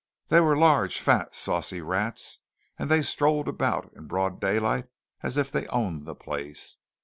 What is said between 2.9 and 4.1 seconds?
strolled about in